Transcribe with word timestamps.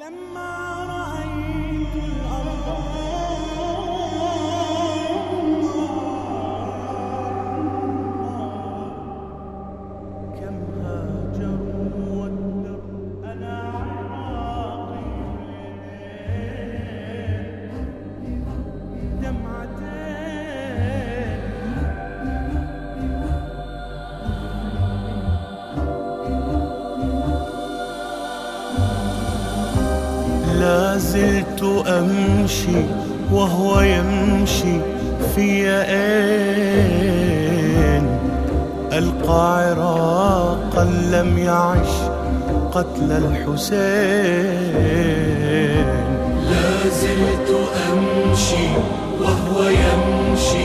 لما 0.00 0.59
أمشي 32.60 32.84
وهو 33.32 33.80
يمشي 33.80 34.80
في 35.34 35.70
أين 35.70 36.90
ألقى 38.92 39.68
عراقا 39.68 40.84
لم 40.84 41.38
يعش 41.38 41.88
قتل 42.72 43.12
الحسين. 43.12 43.80
لا 46.50 46.88
زلت 47.00 47.50
أمشي 47.92 48.68
وهو 49.20 49.58
يمشي 49.68 50.59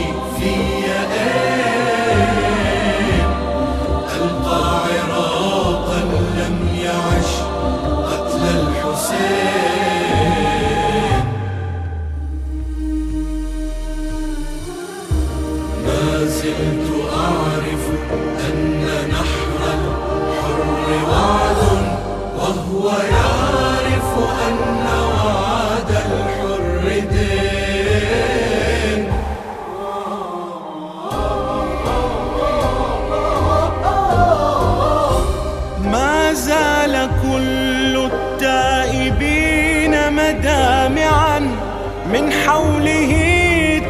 من 42.12 42.32
حوله 42.32 43.12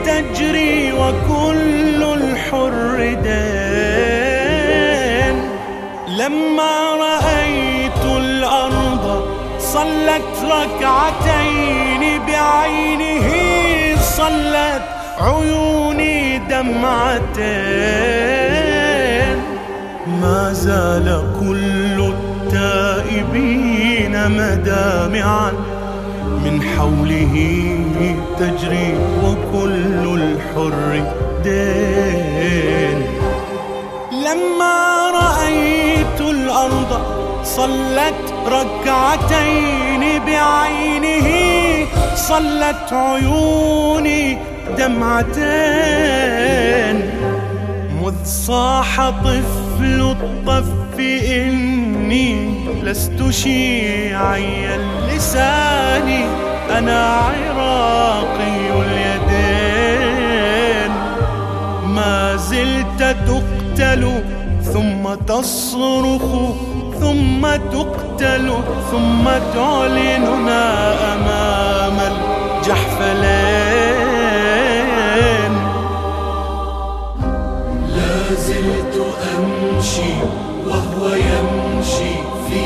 تجري 0.04 0.92
وكل 0.92 2.02
الحر 2.02 2.96
دين 3.22 3.36
لما 6.18 6.94
رأيت 6.94 8.04
الأرض 8.16 9.24
صلت 9.58 10.44
ركعتين 10.44 12.20
بعينه 12.26 13.28
صلت 14.00 14.82
عيوني 15.20 16.38
دمعتين 16.38 17.36
ما 20.22 20.52
زال 20.52 21.22
كل 21.40 22.12
التائبين 22.14 24.14
مدامعا 24.30 25.52
من 26.44 26.62
حوله 26.62 27.34
تجري 28.38 28.94
وكل 29.24 30.02
الحر 30.20 31.04
دين. 31.44 32.98
لما 34.12 34.78
رأيت 35.10 36.20
الأرض 36.20 36.90
صلت 37.44 38.34
ركعتين 38.46 40.02
بعينه 40.26 41.28
صلت 42.14 42.92
عيوني 42.92 44.38
دمعتين. 44.78 46.16
مذ 48.02 48.24
صاح 48.24 49.10
طفل 49.10 50.00
الطف 50.00 50.68
إني 51.00 52.50
لست 52.82 53.30
شيعي 53.30 54.74
اللسان 54.74 56.08
أنا 56.78 57.00
عراقي 57.16 58.56
اليدين. 58.82 59.06
ما 61.86 62.36
زلت 62.36 63.16
تقتل 63.26 64.22
ثم 64.62 65.14
تصرخ 65.14 66.22
ثم 67.00 67.42
تقتل 67.72 68.52
ثم 68.90 69.24
تعلننا 69.54 70.64
أمام 71.14 71.98
الجحفلين 74.06 75.54
لا 77.96 78.34
زلت 78.34 78.96
أمشي 79.38 80.14
وهو 80.66 81.02
يمشي 81.14 82.14
في 82.48 82.62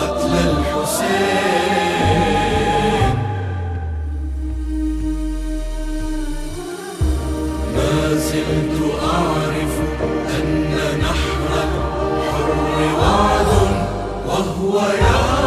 قتل 0.00 0.32
الحسين. 0.48 1.66
ما 7.74 7.94
زلت 8.14 8.78
أعرف 9.02 9.74
أن 10.36 10.46
نحر 11.00 11.50
الحر 11.62 12.78
وعد 13.00 13.50
وهو 14.28 14.74
يعرف 14.78 15.45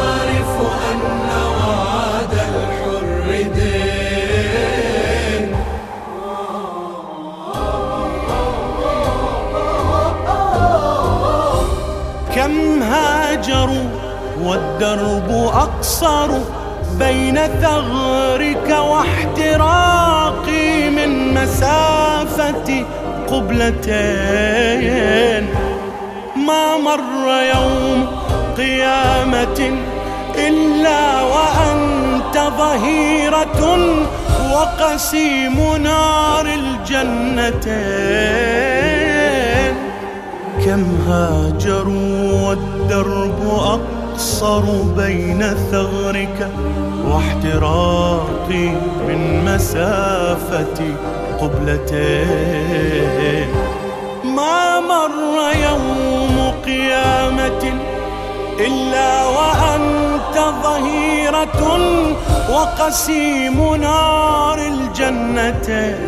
كم 12.49 12.83
هاجروا 12.83 13.89
والدرب 14.43 15.31
أقصر 15.53 16.29
بين 16.99 17.39
ثغرك 17.61 18.69
واحتراقي 18.89 20.09
من 20.89 21.33
مسافة 21.33 22.85
قبلتين. 23.29 23.89
ما 26.47 26.77
مر 26.77 27.27
يوم 27.55 28.07
قيامة 28.57 29.59
إلا 30.35 31.21
وأنت 31.21 32.35
ظهيرة 32.57 33.77
وقسيم 34.53 35.57
نار 35.83 36.45
الجنتين. 36.45 37.89
كم 40.65 40.83
هاجروا 41.07 42.47
والدرب 42.47 43.39
أقصر 43.47 44.63
بين 44.97 45.41
ثغرك 45.71 46.49
واحتراقي 47.07 48.67
من 49.07 49.19
مسافة 49.45 50.79
قبلتين. 51.41 52.69
ما 54.23 54.79
مر 54.79 55.35
يوم 55.69 56.35
قيامة 56.65 57.63
إلا 58.59 59.11
وأنت 59.25 60.35
ظهيرة 60.63 61.61
وقسيم 62.51 63.75
نار 63.75 64.59
الجنتين. 64.67 65.99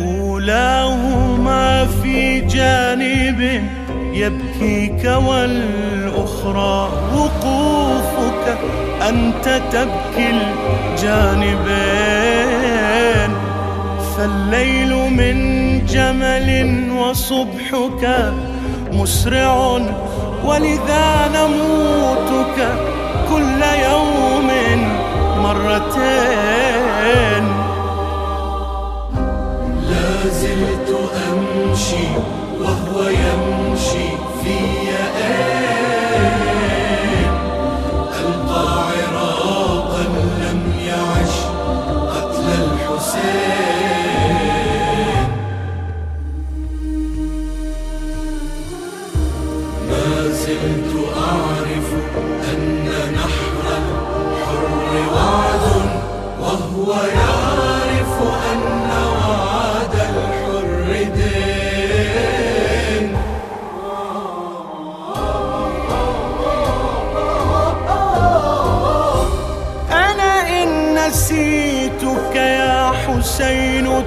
أولاهما 0.00 1.29
في 2.10 2.40
جانب 2.40 3.40
يبكيك 4.12 5.04
والأخرى 5.04 6.90
وقوفك 7.14 8.58
أنت 9.08 9.60
تبكي 9.72 10.30
الجانبين. 10.30 11.70
فالليل 14.16 14.92
من 14.94 15.36
جمل 15.86 16.48
وصبحك 16.98 18.32
مسرع 18.92 19.78
ولذا 20.44 21.30
نموتك 21.34 22.58
كل 23.30 23.62
يوم 23.90 24.50
مرتين. 25.42 26.70
زلت 30.28 30.90
أمشي 31.28 32.08
وهو 32.60 33.08
يمشي 33.08 34.08
في 34.42 34.58
ألقى 38.20 38.66
عراقا 38.88 40.02
لم 40.40 40.60
يعش 40.86 41.36
قتل 42.14 42.46
الحسين. 42.62 43.70
ما 49.88 50.08
زلت 50.28 50.92
أعرف 51.16 51.88
أن 52.52 52.60
نحر 53.14 53.56
الحر 53.76 54.92
وعد 55.14 55.64
وهو 56.40 56.88
يعرف 56.92 57.69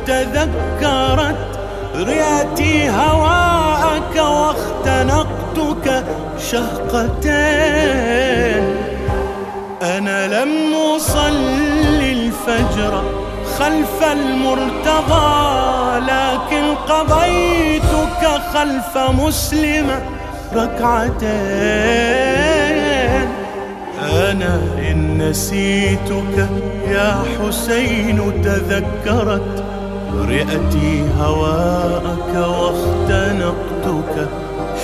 تذكرت 0.08 1.36
رئتي 1.96 2.90
هواءك 2.90 4.16
واختنقتك 4.16 6.04
شهقتين. 6.52 7.44
أنا 9.82 10.44
لم 10.44 10.52
أصلي 10.96 12.12
الفجر 12.12 13.04
خلف 13.60 14.04
المرتضى 14.12 16.00
لكن 16.00 16.76
قضيتك 16.90 18.24
خلف 18.54 18.98
مسلمة 18.98 20.02
ركعتين. 20.56 21.34
أنا 24.30 24.54
إن 24.78 24.98
نسيتك 25.30 26.38
يا 26.88 27.24
حسين 27.40 28.42
تذكرت 28.44 29.64
رئتي 30.28 31.06
هواءك 31.20 32.34
واختنقتك 32.36 34.16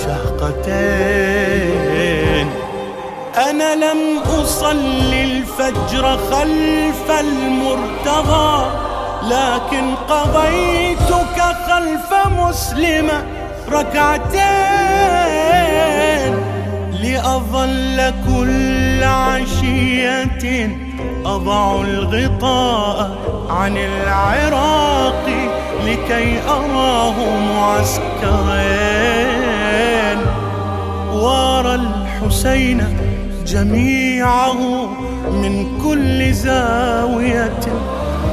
شهقتين. 0.04 1.60
أنا 3.50 3.74
لم 3.74 4.00
أصلي 4.40 5.24
الفجر 5.24 6.04
خلف 6.30 7.10
المرتضى 7.20 8.52
لكن 9.22 9.94
قضيتك 10.08 11.38
خلف 11.68 12.08
مسلمة 12.38 13.18
ركعتين 13.72 14.40
لأظل 17.02 17.98
كل 18.26 19.04
عشية. 19.04 20.89
أضع 21.26 21.80
الغطاء 21.80 23.10
عن 23.50 23.76
العراق 23.76 25.26
لكي 25.86 26.40
أراه 26.48 27.14
معسكرين. 27.54 29.00
وارى 31.12 31.74
الحسين 31.74 32.78
جميعه 33.46 34.60
من 35.32 35.78
كل 35.84 36.32
زاوية 36.32 37.60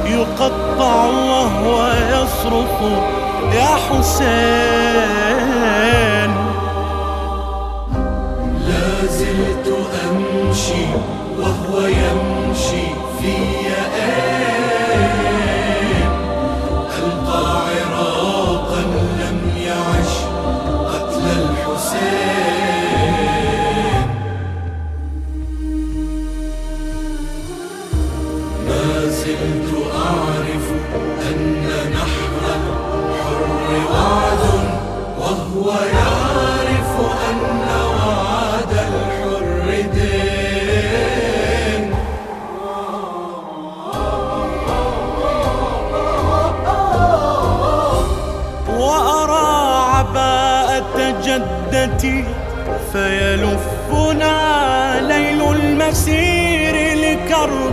يقطع 0.06 1.04
وهو 1.04 1.92
يصرخ 2.12 2.76
يا 3.54 3.72
حسين! 3.88 5.07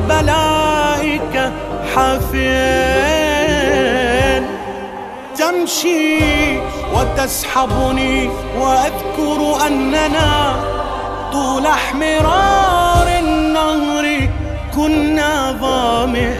لكربلاء 0.06 1.20
كحافين 1.34 2.46
تمشي 5.38 6.20
وتسحبني 6.94 8.30
وأذكر 8.60 9.68
أننا 9.68 10.56
طول 11.32 11.66
احمرار 11.66 13.08
النهر 13.20 14.30
كنا 14.76 15.52
ظامئين. 15.62 16.36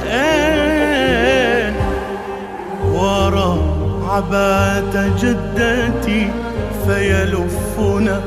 وارى 2.94 3.60
عباة 4.10 5.08
جدتي 5.22 6.32
فيلفنا 6.88 8.22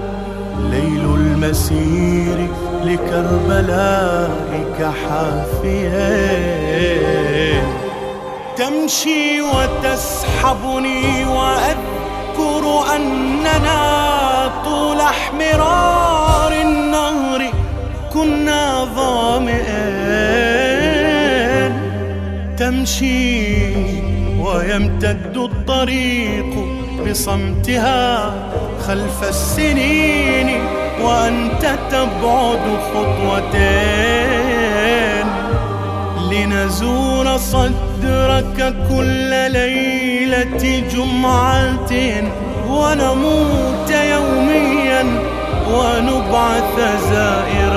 ليل 0.71 1.05
المسير. 1.15 2.49
لكربلاء 2.85 4.31
كحافيين 4.79 6.29
تمشي 8.57 9.41
وتسحبني 9.43 11.25
وأذكر 11.27 12.65
أننا 12.97 13.83
طول 14.65 15.01
احمرار 15.01 16.53
النهر 16.53 17.53
كنا 18.13 18.85
ظامئين. 18.97 19.69
تمشي 22.59 23.47
ويمتد 24.41 25.37
الطريق 25.37 26.53
بصمتها 27.07 28.33
خلف 28.87 29.29
السنين. 29.29 30.78
وأنت 31.03 31.65
تبعد 31.91 32.65
خطوتين 32.95 34.09
لنزور 36.31 37.37
صدرك 37.37 38.75
كل 38.89 39.31
ليلة 39.53 40.83
جمعة 40.93 41.93
ونموت 42.69 43.91
يوميا 43.91 45.03
ونبعث 45.73 46.77
زائرين. 47.11 47.68